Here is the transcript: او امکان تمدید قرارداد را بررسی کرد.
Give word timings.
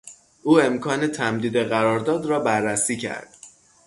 او 0.43 0.59
امکان 0.61 1.07
تمدید 1.07 1.57
قرارداد 1.57 2.25
را 2.25 2.39
بررسی 2.39 2.97
کرد. 2.97 3.33